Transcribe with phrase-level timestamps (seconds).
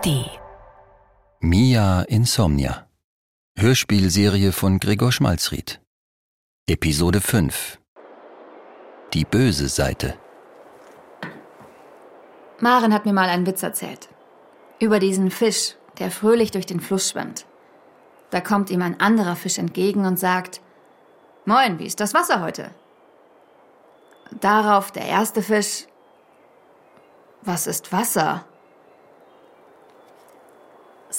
[0.00, 0.40] ARD.
[1.40, 2.86] Mia Insomnia.
[3.58, 5.80] Hörspielserie von Gregor Schmalzried.
[6.66, 7.78] Episode 5.
[9.12, 10.14] Die böse Seite.
[12.60, 14.08] Maren hat mir mal einen Witz erzählt.
[14.78, 17.44] Über diesen Fisch, der fröhlich durch den Fluss schwimmt.
[18.30, 20.62] Da kommt ihm ein anderer Fisch entgegen und sagt,
[21.44, 22.70] Moin, wie ist das Wasser heute?
[24.40, 25.86] Darauf der erste Fisch,
[27.42, 28.46] was ist Wasser?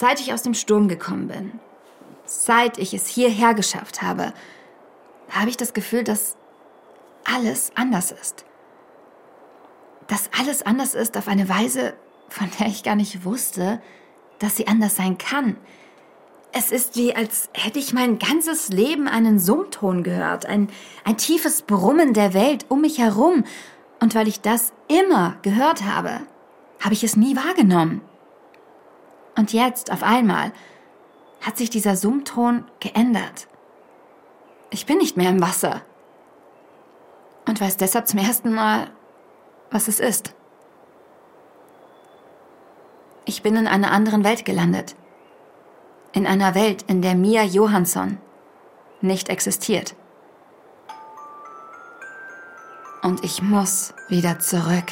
[0.01, 1.59] Seit ich aus dem Sturm gekommen bin,
[2.25, 4.33] seit ich es hierher geschafft habe,
[5.29, 6.37] habe ich das Gefühl, dass
[7.23, 8.43] alles anders ist.
[10.07, 11.93] Dass alles anders ist auf eine Weise,
[12.29, 13.79] von der ich gar nicht wusste,
[14.39, 15.55] dass sie anders sein kann.
[16.52, 20.69] Es ist wie, als hätte ich mein ganzes Leben einen Summton gehört, ein,
[21.03, 23.43] ein tiefes Brummen der Welt um mich herum.
[23.99, 26.21] Und weil ich das immer gehört habe,
[26.79, 28.02] habe ich es nie wahrgenommen.
[29.35, 30.51] Und jetzt, auf einmal,
[31.41, 33.47] hat sich dieser Summton geändert.
[34.69, 35.81] Ich bin nicht mehr im Wasser.
[37.47, 38.89] Und weiß deshalb zum ersten Mal,
[39.71, 40.33] was es ist.
[43.25, 44.95] Ich bin in einer anderen Welt gelandet.
[46.13, 48.17] In einer Welt, in der Mia Johansson
[49.02, 49.95] nicht existiert.
[53.02, 54.91] Und ich muss wieder zurück.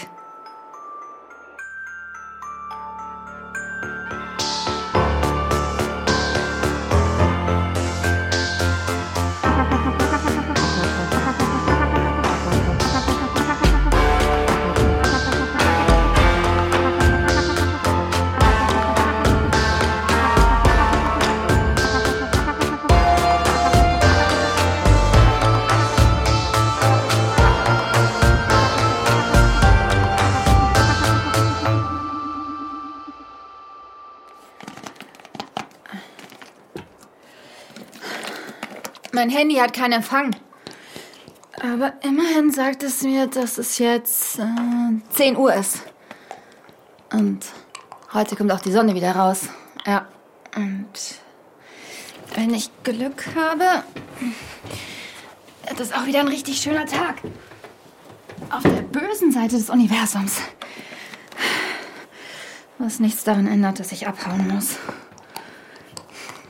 [39.20, 40.34] Mein Handy hat keinen Empfang.
[41.62, 44.46] Aber immerhin sagt es mir, dass es jetzt äh,
[45.10, 45.84] 10 Uhr ist.
[47.12, 47.46] Und
[48.14, 49.50] heute kommt auch die Sonne wieder raus.
[49.86, 50.08] Ja.
[50.56, 50.88] Und
[52.34, 53.84] wenn ich Glück habe,
[55.68, 57.16] wird es auch wieder ein richtig schöner Tag.
[58.50, 60.38] Auf der bösen Seite des Universums.
[62.78, 64.78] Was nichts daran ändert, dass ich abhauen muss.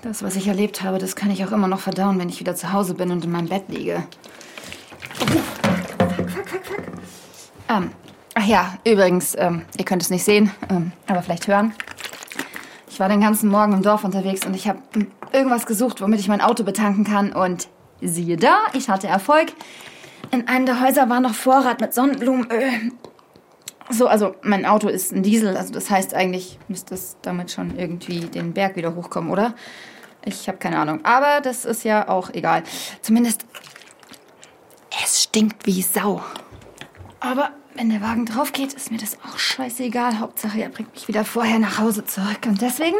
[0.01, 2.55] Das, was ich erlebt habe, das kann ich auch immer noch verdauen, wenn ich wieder
[2.55, 4.03] zu Hause bin und in meinem Bett liege.
[5.13, 6.83] Fuck, fuck, fuck, fuck.
[7.67, 7.91] Ähm,
[8.33, 11.73] ach ja, übrigens, ähm, ihr könnt es nicht sehen, ähm, aber vielleicht hören.
[12.89, 14.79] Ich war den ganzen Morgen im Dorf unterwegs und ich habe
[15.33, 17.33] irgendwas gesucht, womit ich mein Auto betanken kann.
[17.33, 17.67] Und
[18.01, 19.53] siehe da, ich hatte Erfolg.
[20.31, 22.91] In einem der Häuser war noch Vorrat mit Sonnenblumenöl.
[23.91, 27.77] So, also mein Auto ist ein Diesel, also das heißt eigentlich müsste es damit schon
[27.77, 29.55] irgendwie den Berg wieder hochkommen, oder?
[30.23, 31.03] Ich habe keine Ahnung.
[31.03, 32.63] Aber das ist ja auch egal.
[33.01, 33.45] Zumindest,
[35.03, 36.22] es stinkt wie Sau.
[37.19, 40.19] Aber wenn der Wagen drauf geht, ist mir das auch scheißegal.
[40.19, 42.45] Hauptsache, er bringt mich wieder vorher nach Hause zurück.
[42.45, 42.97] Und deswegen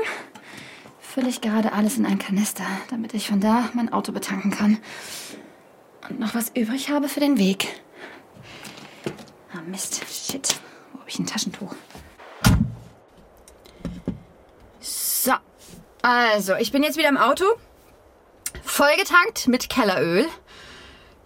[0.99, 4.78] fülle ich gerade alles in einen Kanister, damit ich von da mein Auto betanken kann.
[6.09, 7.67] Und noch was übrig habe für den Weg.
[9.53, 10.01] Ah, Mist.
[10.09, 10.59] Shit.
[11.09, 11.74] Habe ich ein Taschentuch?
[14.80, 15.31] So.
[16.03, 17.46] Also, ich bin jetzt wieder im Auto.
[18.62, 20.28] Vollgetankt mit Kelleröl.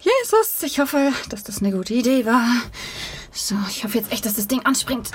[0.00, 2.46] Jesus, ich hoffe, dass das eine gute Idee war.
[3.30, 5.10] So, ich hoffe jetzt echt, dass das Ding anspringt.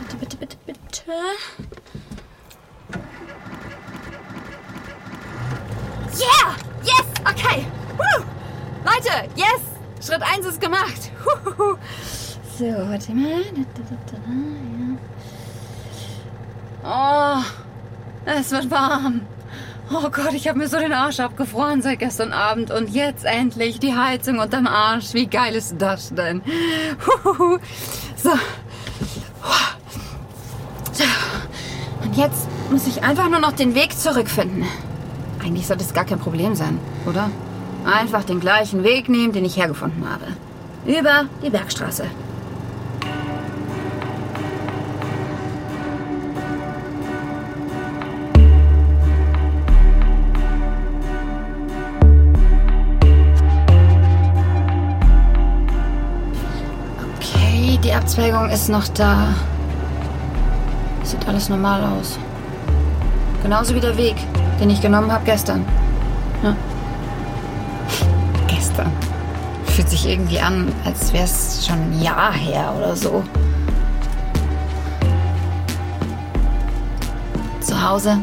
[0.00, 1.02] Bitte, bitte, bitte, bitte.
[6.16, 6.56] Yeah!
[6.82, 7.04] Yes!
[7.30, 7.66] Okay!
[7.98, 8.24] Woo!
[8.86, 9.60] Leute, yes!
[10.00, 11.10] Schritt 1 ist gemacht.
[11.26, 11.76] Huhuhu.
[12.58, 13.44] So, warte mal.
[16.84, 17.42] Oh,
[18.24, 19.20] es wird warm.
[19.92, 23.78] Oh Gott, ich habe mir so den Arsch abgefroren seit gestern Abend und jetzt endlich
[23.78, 25.14] die Heizung unterm Arsch.
[25.14, 26.42] Wie geil ist das denn?
[27.06, 27.58] Huhuhu.
[28.16, 28.30] So.
[32.02, 34.64] Und jetzt muss ich einfach nur noch den Weg zurückfinden.
[35.44, 37.30] Eigentlich sollte es gar kein Problem sein, oder?
[37.84, 40.26] Einfach den gleichen Weg nehmen, den ich hergefunden habe.
[40.84, 42.06] Über die Bergstraße.
[58.18, 59.28] Abzweigung ist noch da.
[61.04, 62.18] Sieht alles normal aus.
[63.44, 64.16] Genauso wie der Weg,
[64.60, 65.64] den ich genommen habe gestern.
[66.42, 66.56] Ja.
[68.48, 68.90] Gestern.
[69.66, 73.22] Fühlt sich irgendwie an, als wäre es schon ein Jahr her oder so.
[77.60, 78.18] Zu Hause.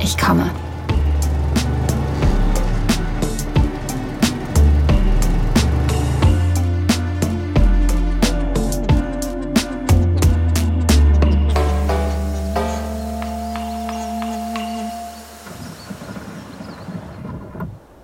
[0.00, 0.50] Ich komme.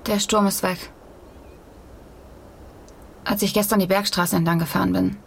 [0.08, 0.90] Der Sturm ist weg.
[3.26, 5.18] Als ich gestern die Bergstraße entlang gefahren bin,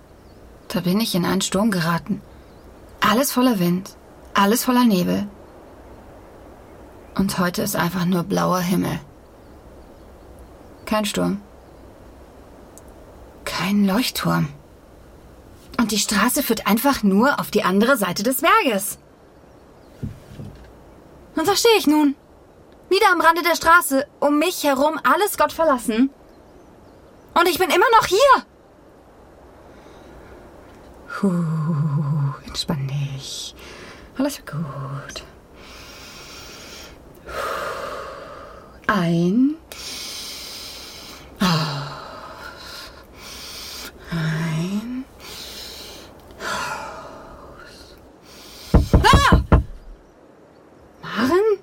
[0.69, 2.19] da bin ich in einen Sturm geraten.
[2.99, 3.95] Alles voller Wind,
[4.33, 5.27] alles voller Nebel.
[7.13, 8.99] Und heute ist einfach nur blauer Himmel.
[10.85, 11.41] Kein Sturm.
[13.45, 14.49] Kein Leuchtturm.
[15.79, 18.97] Und die Straße führt einfach nur auf die andere Seite des Berges.
[21.35, 22.15] Und da stehe ich nun.
[22.91, 26.09] Wieder am Rande der Straße, um mich herum alles Gott verlassen.
[27.33, 28.17] Und ich bin immer noch hier.
[31.07, 33.55] Puh, entspann dich.
[34.17, 35.23] Alles wird gut.
[38.87, 39.55] Ein.
[44.11, 45.05] Ein.
[48.91, 49.21] Ah!
[51.01, 51.61] Maren?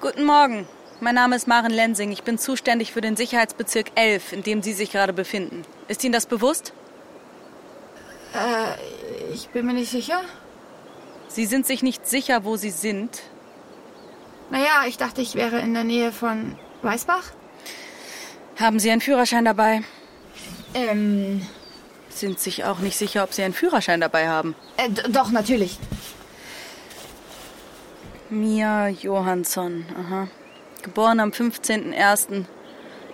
[0.00, 0.68] Guten Morgen.
[1.00, 2.12] Mein Name ist Maren Lensing.
[2.12, 5.62] Ich bin zuständig für den Sicherheitsbezirk 11, in dem Sie sich gerade befinden.
[5.88, 6.72] Ist Ihnen das bewusst?
[8.32, 10.20] Äh, ich bin mir nicht sicher.
[11.26, 13.22] Sie sind sich nicht sicher, wo Sie sind.
[14.50, 17.24] Naja, ich dachte, ich wäre in der Nähe von Weißbach.
[18.60, 19.82] Haben Sie einen Führerschein dabei?
[20.74, 21.44] Ähm,
[22.08, 24.54] Sind sich auch nicht sicher, ob Sie einen Führerschein dabei haben.
[24.76, 25.76] äh, doch, natürlich.
[28.30, 29.84] Mia Johansson.
[29.98, 30.28] Aha.
[30.82, 32.44] Geboren am 15.01.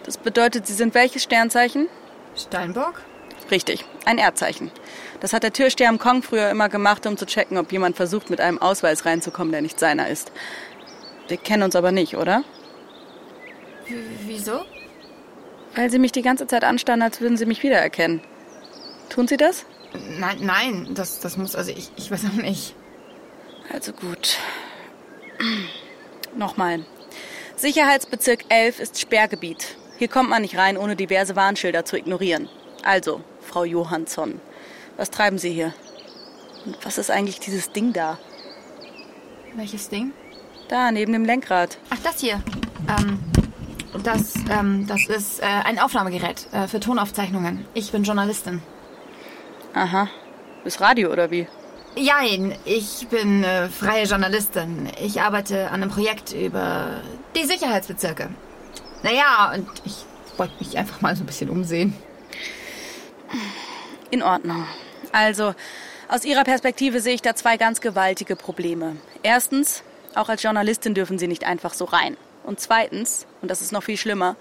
[0.04, 1.88] Das bedeutet, Sie sind welches Sternzeichen?
[2.36, 3.02] Steinbock?
[3.50, 4.70] Richtig, ein Erdzeichen.
[5.20, 8.28] Das hat der Türsteher am Kong früher immer gemacht, um zu checken, ob jemand versucht,
[8.28, 10.32] mit einem Ausweis reinzukommen, der nicht seiner ist.
[11.28, 12.44] Wir kennen uns aber nicht, oder?
[13.88, 13.94] W
[14.26, 14.64] wieso?
[15.74, 18.20] Weil Sie mich die ganze Zeit anstarren, als würden Sie mich wiedererkennen.
[19.08, 19.64] Tun Sie das?
[20.18, 22.74] Nein, nein, das, das muss, also ich, ich weiß auch nicht.
[23.72, 24.38] Also gut.
[26.37, 26.85] Nochmal.
[27.56, 29.77] Sicherheitsbezirk 11 ist Sperrgebiet.
[29.99, 32.50] Hier kommt man nicht rein, ohne diverse Warnschilder zu ignorieren.
[32.85, 34.41] Also, Frau Johansson,
[34.99, 35.73] was treiben Sie hier?
[36.67, 38.19] Und was ist eigentlich dieses Ding da?
[39.55, 40.12] Welches Ding?
[40.69, 41.79] Da, neben dem Lenkrad.
[41.88, 42.43] Ach, das hier.
[42.88, 43.19] Ähm,
[44.03, 47.65] das, ähm, das ist äh, ein Aufnahmegerät äh, für Tonaufzeichnungen.
[47.73, 48.61] Ich bin Journalistin.
[49.73, 50.09] Aha.
[50.65, 51.47] Ist Radio oder wie?
[51.98, 54.90] Jein, ich bin äh, freie Journalistin.
[55.02, 57.00] Ich arbeite an einem Projekt über
[57.34, 58.28] die Sicherheitsbezirke.
[59.02, 60.04] Naja, und ich
[60.37, 61.94] wollte mich einfach mal so ein bisschen umsehen.
[64.10, 64.66] In Ordnung.
[65.10, 65.54] Also,
[66.08, 68.96] aus Ihrer Perspektive sehe ich da zwei ganz gewaltige Probleme.
[69.22, 69.82] Erstens,
[70.14, 72.19] auch als Journalistin dürfen Sie nicht einfach so rein.
[72.44, 74.37] Und zweitens, und das ist noch viel schlimmer,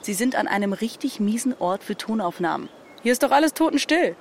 [0.00, 2.70] Sie sind an einem richtig miesen Ort für Tonaufnahmen.
[3.02, 4.16] Hier ist doch alles totenstill.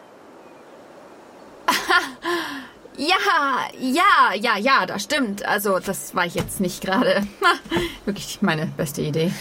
[2.98, 5.46] Ja, ja, ja, ja, das stimmt.
[5.46, 7.28] Also, das war ich jetzt nicht gerade.
[8.06, 9.32] Wirklich meine beste Idee.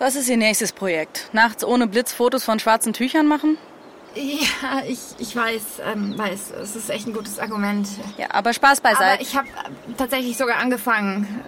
[0.00, 1.28] Was ist Ihr nächstes Projekt?
[1.32, 3.56] Nachts ohne Blitz Fotos von schwarzen Tüchern machen?
[4.16, 7.88] Ja, ich, ich weiß, ähm, weiß, es ist echt ein gutes Argument.
[8.18, 9.22] Ja, aber Spaß Aber beiseite.
[9.22, 9.48] ich habe
[9.96, 11.42] tatsächlich sogar angefangen,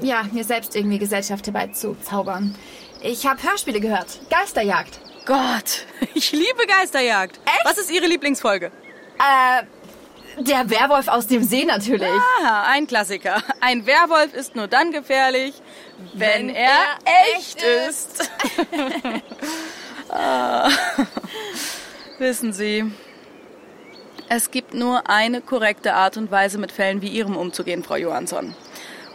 [0.00, 2.54] ja, mir selbst irgendwie Gesellschaft herbeizuzaubern.
[3.02, 4.20] Ich habe Hörspiele gehört.
[4.30, 5.00] Geisterjagd.
[5.26, 5.84] Gott,
[6.14, 7.40] ich liebe Geisterjagd.
[7.44, 7.64] Echt?
[7.64, 8.70] Was ist Ihre Lieblingsfolge?
[9.18, 9.64] Äh,
[10.38, 12.08] der Werwolf aus dem See natürlich.
[12.44, 13.42] Ah, ein Klassiker.
[13.60, 15.54] Ein Werwolf ist nur dann gefährlich,
[16.12, 16.70] wenn, Wenn er,
[17.04, 18.30] er echt ist.
[20.10, 20.68] ah.
[22.18, 22.84] Wissen Sie,
[24.28, 28.54] es gibt nur eine korrekte Art und Weise, mit Fällen wie Ihrem umzugehen, Frau Johansson.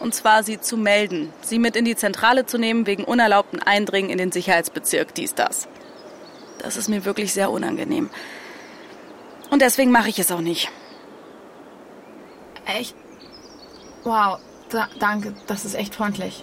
[0.00, 4.10] Und zwar sie zu melden, sie mit in die Zentrale zu nehmen wegen unerlaubten Eindringen
[4.10, 5.68] in den Sicherheitsbezirk, dies, das.
[6.58, 8.10] Das ist mir wirklich sehr unangenehm.
[9.52, 10.70] Und deswegen mache ich es auch nicht.
[12.64, 12.96] Echt?
[14.02, 14.38] Wow,
[14.70, 16.42] da, danke, das ist echt freundlich.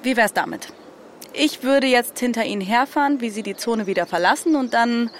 [0.00, 0.72] Wie wär's damit?
[1.32, 5.10] Ich würde jetzt hinter Ihnen herfahren, wie Sie die Zone wieder verlassen und dann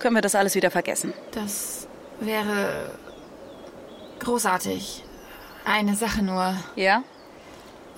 [0.00, 1.12] können wir das alles wieder vergessen.
[1.30, 1.86] Das
[2.18, 2.90] wäre
[4.18, 5.04] großartig.
[5.64, 6.56] Eine Sache nur.
[6.74, 7.04] Ja?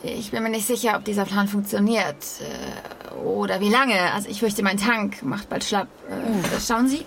[0.03, 2.23] Ich bin mir nicht sicher, ob dieser Plan funktioniert.
[2.41, 4.13] Äh, oder wie lange.
[4.13, 5.89] Also ich fürchte, mein Tank macht bald schlapp.
[6.11, 7.07] Äh, schauen Sie?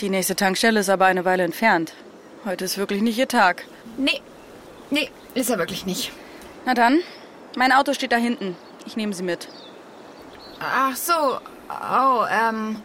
[0.00, 1.92] Die nächste Tankstelle ist aber eine Weile entfernt.
[2.44, 3.64] Heute ist wirklich nicht Ihr Tag.
[3.96, 4.20] Nee.
[4.90, 6.12] Nee, ist er wirklich nicht.
[6.64, 7.00] Na dann,
[7.56, 8.56] mein Auto steht da hinten.
[8.86, 9.48] Ich nehme Sie mit.
[10.60, 11.38] Ach so.
[11.68, 12.80] Oh, ähm.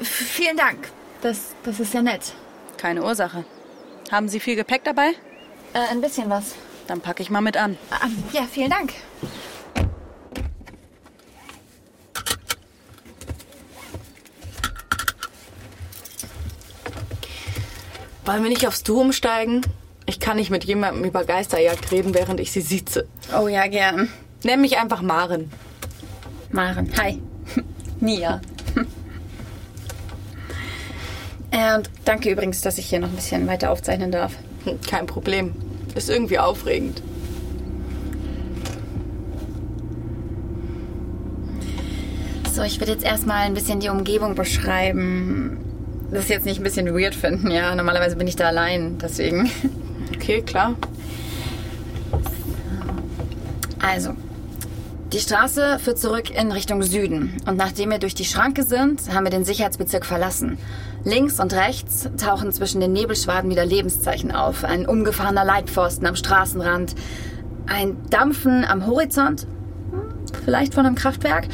[0.00, 0.88] Vielen Dank.
[1.20, 2.32] Das, das ist ja nett.
[2.78, 3.44] Keine Ursache.
[4.10, 5.10] Haben Sie viel Gepäck dabei?
[5.72, 6.54] Äh, ein bisschen was.
[6.86, 7.78] Dann packe ich mal mit an.
[7.90, 8.92] Ah, ja, vielen Dank.
[18.24, 19.60] Wollen wir nicht aufs Du umsteigen?
[20.06, 23.06] Ich kann nicht mit jemandem über Geisterjagd reden, während ich sie sitze.
[23.38, 24.08] Oh ja, gern.
[24.44, 25.50] Nenn mich einfach Maren.
[26.50, 26.90] Maren.
[26.98, 27.20] Hi.
[28.00, 28.40] Nia.
[31.50, 34.32] Äh, und danke übrigens, dass ich hier noch ein bisschen weiter aufzeichnen darf.
[34.90, 35.54] Kein Problem.
[35.94, 37.00] Ist irgendwie aufregend.
[42.52, 45.73] So, ich würde jetzt erstmal ein bisschen die Umgebung beschreiben.
[46.10, 47.74] Das jetzt nicht ein bisschen weird finden, ja.
[47.74, 49.50] Normalerweise bin ich da allein, deswegen.
[50.14, 50.74] Okay, klar.
[53.80, 54.14] Also,
[55.12, 57.34] die Straße führt zurück in Richtung Süden.
[57.46, 60.58] Und nachdem wir durch die Schranke sind, haben wir den Sicherheitsbezirk verlassen.
[61.04, 64.64] Links und rechts tauchen zwischen den Nebelschwaden wieder Lebenszeichen auf.
[64.64, 66.94] Ein umgefahrener Leitpfosten am Straßenrand.
[67.66, 69.46] Ein Dampfen am Horizont.
[70.44, 71.46] Vielleicht von einem Kraftwerk.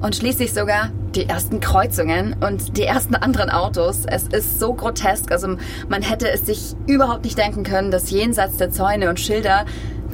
[0.00, 4.04] Und schließlich sogar die ersten Kreuzungen und die ersten anderen Autos.
[4.06, 5.30] Es ist so grotesk.
[5.32, 5.56] Also
[5.88, 9.64] man hätte es sich überhaupt nicht denken können, dass jenseits der Zäune und Schilder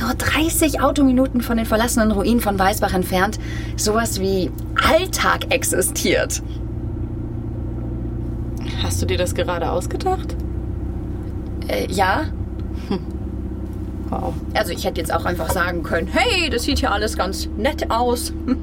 [0.01, 3.39] nur 30 Autominuten von den verlassenen Ruinen von Weißbach entfernt
[3.77, 4.51] sowas wie
[4.83, 6.43] Alltag existiert.
[8.83, 10.37] Hast du dir das gerade ausgedacht?
[11.69, 12.25] Äh, ja,
[14.11, 14.35] Wow.
[14.55, 17.91] also ich hätte jetzt auch einfach sagen können, hey, das sieht hier alles ganz nett
[17.91, 18.33] aus.
[18.47, 18.59] ähm,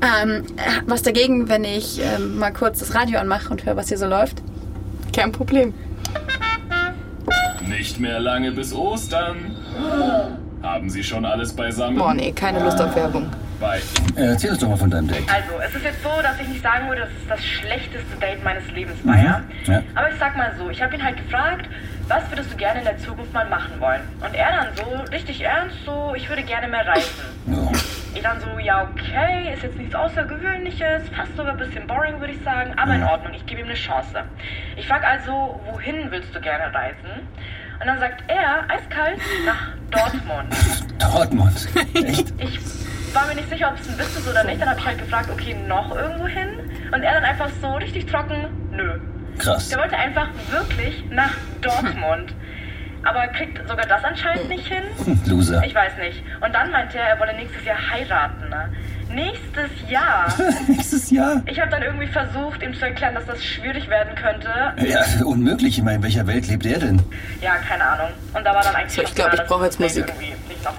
[0.00, 0.42] äh,
[0.86, 4.06] was dagegen, wenn ich ähm, mal kurz das Radio anmache und höre, was hier so
[4.06, 4.42] läuft?
[5.14, 5.74] Kein Problem.
[7.68, 9.56] Nicht mehr lange bis Ostern.
[10.62, 11.98] Haben Sie schon alles beisammen?
[11.98, 13.26] Boah, nee, keine Lust auf Werbung.
[13.60, 13.80] Bei
[14.16, 15.22] Erzähl uns doch mal von deinem Date.
[15.32, 18.42] Also, es ist jetzt so, dass ich nicht sagen würde, dass es das schlechteste Date
[18.42, 19.42] meines Lebens war, ja?
[19.66, 19.82] Ja.
[19.94, 21.66] Aber ich sag mal so, ich habe ihn halt gefragt,
[22.08, 24.02] was würdest du gerne in der Zukunft mal machen wollen?
[24.20, 27.10] Und er dann so, richtig ernst, so, ich würde gerne mehr reisen.
[27.46, 27.70] Ja.
[28.14, 32.34] Ich dann so, ja okay, ist jetzt nichts Außergewöhnliches, fast sogar ein bisschen boring, würde
[32.34, 34.24] ich sagen, aber in Ordnung, ich gebe ihm eine Chance.
[34.76, 37.26] Ich frage also, wohin willst du gerne reisen?
[37.80, 40.54] Und dann sagt er, eiskalt, nach Dortmund.
[40.98, 41.68] Dortmund.
[41.94, 42.32] Echt?
[42.38, 42.60] Ich
[43.14, 44.60] war mir nicht sicher, ob es ein Witz ist oder nicht.
[44.60, 46.48] Dann habe ich halt gefragt, okay, noch irgendwo hin?
[46.92, 49.00] Und er dann einfach so richtig trocken, nö.
[49.38, 49.68] Krass.
[49.68, 52.32] Der wollte einfach wirklich nach Dortmund.
[53.04, 54.84] Aber kriegt sogar das anscheinend nicht hin?
[55.26, 55.60] Loser.
[55.66, 56.22] Ich weiß nicht.
[56.40, 58.48] Und dann meinte er, er wolle nächstes Jahr heiraten.
[58.48, 58.68] Ne?
[59.12, 60.32] Nächstes Jahr?
[60.68, 61.42] Nächstes Jahr?
[61.46, 64.48] Ich habe dann irgendwie versucht, ihm zu erklären, dass das schwierig werden könnte.
[64.88, 65.78] Ja, unmöglich.
[65.78, 67.02] Ich meine, in welcher Welt lebt er denn?
[67.40, 68.08] Ja, keine Ahnung.
[68.34, 70.04] Und da war dann eigentlich So, ich schon glaub, klar, ich brauche jetzt Musik.
[70.06, 70.74] irgendwie nicht noch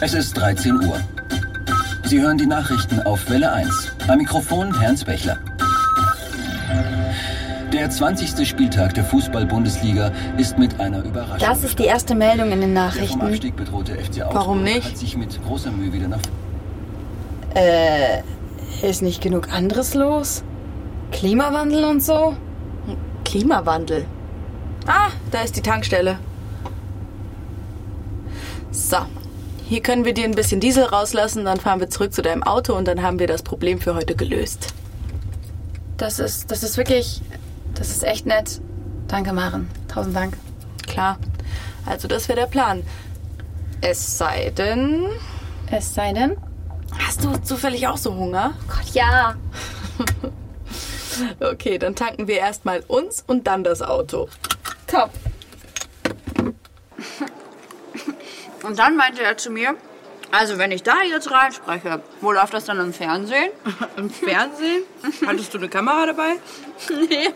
[0.00, 1.00] Es ist 13 Uhr.
[2.08, 3.92] Sie hören die Nachrichten auf Welle 1.
[4.08, 5.36] Am Mikrofon Ernst Bechler.
[7.70, 8.48] Der 20.
[8.48, 11.46] Spieltag der Fußball-Bundesliga ist mit einer Überraschung.
[11.46, 13.20] Das ist die erste Meldung in den Nachrichten.
[13.20, 14.88] Warum nicht?
[14.88, 16.20] hat sich mit großer Mühe wieder nach
[17.54, 18.22] Äh,
[18.80, 20.42] ist nicht genug anderes los?
[21.12, 22.34] Klimawandel und so?
[23.26, 24.06] Klimawandel.
[24.86, 26.18] Ah, da ist die Tankstelle.
[28.70, 28.96] So,
[29.68, 32.74] hier können wir dir ein bisschen Diesel rauslassen, dann fahren wir zurück zu deinem Auto
[32.74, 34.72] und dann haben wir das Problem für heute gelöst.
[35.98, 37.20] Das ist, das ist wirklich,
[37.74, 38.62] das ist echt nett.
[39.08, 39.68] Danke, Maren.
[39.88, 40.38] Tausend Dank.
[40.86, 41.18] Klar.
[41.84, 42.82] Also das wäre der Plan.
[43.82, 45.06] Es sei denn,
[45.70, 46.36] Es sei denn?
[47.06, 48.54] hast du zufällig auch so Hunger?
[48.68, 49.34] Gott, ja.
[51.40, 54.28] Okay, dann tanken wir erstmal uns und dann das Auto.
[54.86, 55.10] Top.
[58.68, 59.76] Und dann meinte er zu mir,
[60.30, 63.50] also wenn ich da jetzt reinspreche, wo läuft das dann im Fernsehen?
[63.96, 64.82] Im Fernsehen?
[65.26, 66.34] Hattest du eine Kamera dabei?
[67.08, 67.30] nee,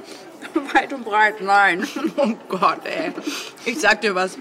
[0.75, 1.89] weit und breit, nein.
[2.19, 3.13] Oh Gott, ey.
[3.65, 4.37] Ich sag dir was.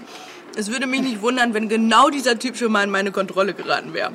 [0.54, 3.94] Es würde mich nicht wundern, wenn genau dieser Typ schon mal in meine Kontrolle geraten
[3.94, 4.12] wäre.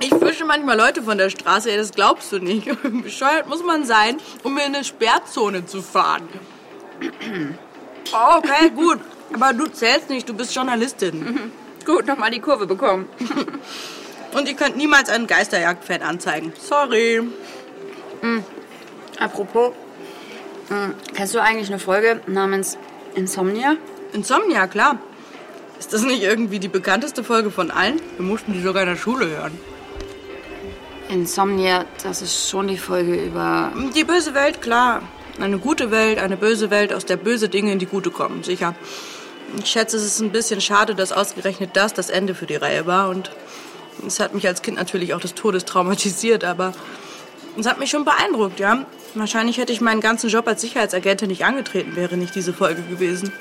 [0.00, 2.66] Ich fische manchmal Leute von der Straße, ey, das glaubst du nicht.
[3.04, 6.28] Bescheuert muss man sein, um in eine Sperrzone zu fahren.
[8.10, 9.00] Oh, okay, gut.
[9.34, 11.52] Aber du zählst nicht, du bist Journalistin.
[11.88, 13.08] Gut, nochmal die Kurve bekommen.
[14.34, 16.52] Und ihr könnt niemals einen Geisterjagd-Fan anzeigen.
[16.60, 17.22] Sorry.
[19.18, 19.72] Apropos,
[20.68, 22.76] mh, kennst du eigentlich eine Folge namens
[23.14, 23.76] Insomnia?
[24.12, 24.98] Insomnia, klar.
[25.78, 28.02] Ist das nicht irgendwie die bekannteste Folge von allen?
[28.18, 29.58] Wir mussten die sogar in der Schule hören.
[31.08, 33.72] Insomnia, das ist schon die Folge über...
[33.96, 35.00] Die böse Welt, klar.
[35.40, 38.74] Eine gute Welt, eine böse Welt, aus der böse Dinge in die gute kommen, sicher.
[39.56, 42.86] Ich schätze, es ist ein bisschen schade, dass ausgerechnet das das Ende für die Reihe
[42.86, 43.08] war.
[43.08, 43.30] Und
[44.06, 46.72] es hat mich als Kind natürlich auch des Todes traumatisiert, aber
[47.56, 48.84] Das hat mich schon beeindruckt, ja.
[49.14, 53.32] Wahrscheinlich hätte ich meinen ganzen Job als Sicherheitsagentin nicht angetreten, wäre nicht diese Folge gewesen.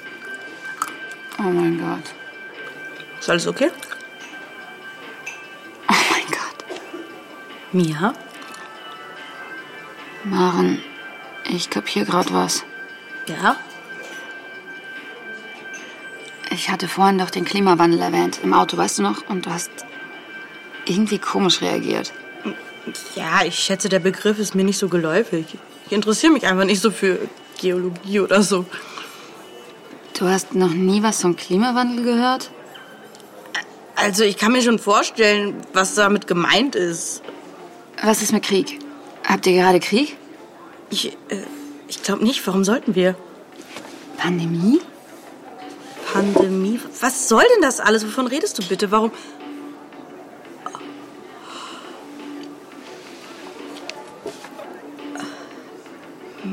[1.37, 2.15] Oh mein Gott.
[3.19, 3.69] Ist alles okay?
[5.87, 6.65] Oh mein Gott.
[7.73, 8.13] Mia?
[10.23, 10.81] Maren,
[11.47, 12.63] ich kapier grad was.
[13.27, 13.57] Ja?
[16.51, 19.27] Ich hatte vorhin doch den Klimawandel erwähnt im Auto, weißt du noch?
[19.29, 19.71] Und du hast
[20.85, 22.13] irgendwie komisch reagiert.
[23.15, 25.45] Ja, ich schätze, der Begriff ist mir nicht so geläufig.
[25.85, 27.19] Ich interessiere mich einfach nicht so für
[27.59, 28.65] Geologie oder so.
[30.17, 32.49] Du hast noch nie was vom Klimawandel gehört?
[33.95, 37.21] Also, ich kann mir schon vorstellen, was damit gemeint ist.
[38.01, 38.79] Was ist mit Krieg?
[39.25, 40.17] Habt ihr gerade Krieg?
[40.89, 41.43] Ich, äh,
[41.87, 42.45] ich glaube nicht.
[42.47, 43.15] Warum sollten wir?
[44.17, 44.79] Pandemie?
[46.13, 46.79] Pandemie?
[47.01, 48.05] Was soll denn das alles?
[48.05, 48.91] Wovon redest du bitte?
[48.91, 49.11] Warum?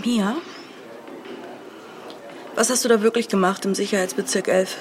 [0.04, 0.36] Mia?
[2.54, 4.76] Was hast du da wirklich gemacht im Sicherheitsbezirk 11?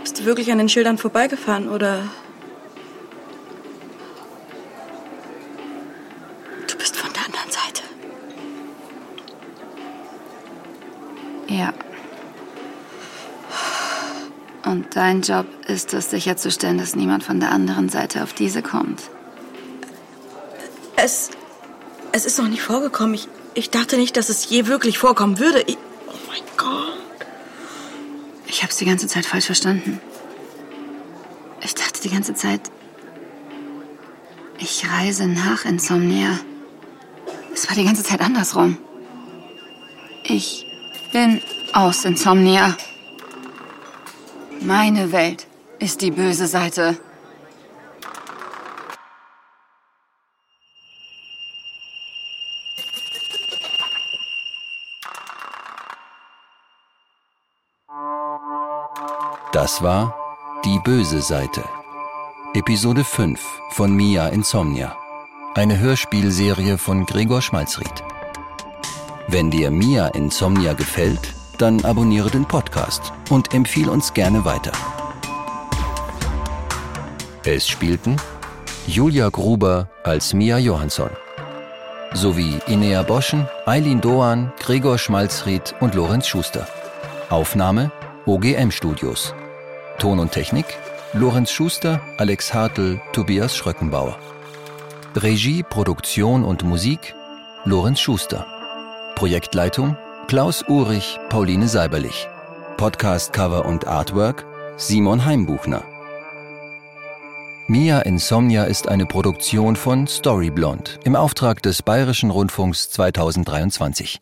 [0.00, 2.04] Bist du wirklich an den Schildern vorbeigefahren oder...
[14.68, 19.00] Und dein Job ist es, sicherzustellen, dass niemand von der anderen Seite auf diese kommt.
[20.94, 21.30] Es,
[22.12, 23.14] es ist noch nicht vorgekommen.
[23.14, 25.62] Ich, ich dachte nicht, dass es je wirklich vorkommen würde.
[25.66, 26.98] Ich, oh mein Gott.
[28.46, 30.02] Ich hab's die ganze Zeit falsch verstanden.
[31.62, 32.60] Ich dachte die ganze Zeit,
[34.58, 36.38] ich reise nach Insomnia.
[37.54, 38.76] Es war die ganze Zeit andersrum.
[40.24, 40.66] Ich
[41.10, 41.40] bin
[41.72, 42.76] aus Insomnia.
[44.60, 45.46] Meine Welt
[45.78, 46.98] ist die böse Seite.
[59.52, 60.14] Das war
[60.64, 61.64] Die böse Seite.
[62.54, 63.40] Episode 5
[63.70, 64.96] von Mia Insomnia.
[65.54, 68.02] Eine Hörspielserie von Gregor Schmalzried.
[69.28, 74.72] Wenn dir Mia Insomnia gefällt, dann abonniere den Podcast und empfiehl uns gerne weiter.
[77.44, 78.16] Es spielten
[78.86, 81.10] Julia Gruber als Mia Johansson
[82.14, 86.66] sowie Inea Boschen, Eileen Doan, Gregor Schmalzried und Lorenz Schuster.
[87.30, 87.90] Aufnahme
[88.26, 89.34] OGM Studios.
[89.98, 90.66] Ton und Technik
[91.12, 94.18] Lorenz Schuster, Alex Hartl, Tobias Schröckenbauer.
[95.16, 97.14] Regie, Produktion und Musik
[97.64, 98.46] Lorenz Schuster.
[99.14, 99.96] Projektleitung
[100.28, 102.28] Klaus Urich, Pauline Seiberlich.
[102.76, 104.44] Podcast-Cover und Artwork
[104.76, 105.82] Simon Heimbuchner.
[107.66, 114.20] Mia Insomnia ist eine Produktion von Storyblond im Auftrag des Bayerischen Rundfunks 2023.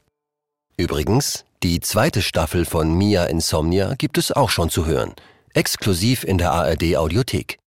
[0.77, 5.13] Übrigens, die zweite Staffel von Mia Insomnia gibt es auch schon zu hören,
[5.55, 7.59] exklusiv in der ARD Audiothek.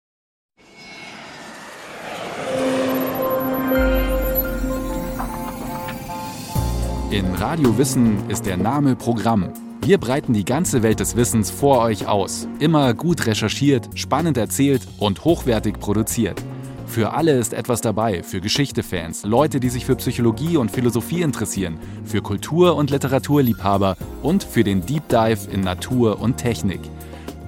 [7.11, 9.55] In Radio Wissen ist der Name Programm.
[9.81, 12.47] Wir breiten die ganze Welt des Wissens vor euch aus.
[12.59, 16.43] Immer gut recherchiert, spannend erzählt und hochwertig produziert.
[16.87, 21.79] Für alle ist etwas dabei, für Geschichtefans, Leute, die sich für Psychologie und Philosophie interessieren,
[22.05, 26.81] für Kultur- und Literaturliebhaber und für den Deep Dive in Natur und Technik.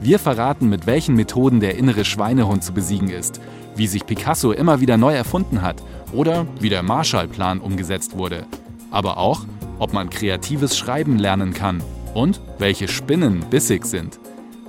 [0.01, 3.43] Wir verraten, mit welchen Methoden der innere Schweinehund zu besiegen ist,
[3.77, 5.83] wie sich Picasso immer wieder neu erfunden hat
[6.15, 8.47] oder wie der Marshallplan umgesetzt wurde.
[8.91, 9.47] Aber auch,
[9.79, 11.83] ob man kreatives Schreiben lernen kann
[12.15, 14.19] und welche Spinnen bissig sind.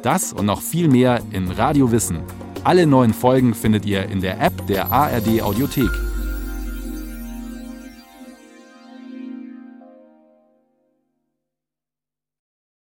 [0.03, 2.19] Das und noch viel mehr in Radio Wissen.
[2.63, 6.10] Alle neuen Folgen findet ihr in der App der ARD Audiothek.